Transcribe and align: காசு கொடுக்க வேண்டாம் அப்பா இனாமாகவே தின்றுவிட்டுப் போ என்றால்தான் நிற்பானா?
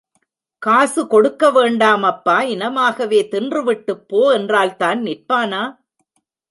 காசு 0.61 1.07
கொடுக்க 1.07 1.51
வேண்டாம் 1.51 2.03
அப்பா 2.03 2.41
இனாமாகவே 2.43 3.19
தின்றுவிட்டுப் 3.31 4.05
போ 4.07 4.21
என்றால்தான் 4.33 5.01
நிற்பானா? 5.03 5.63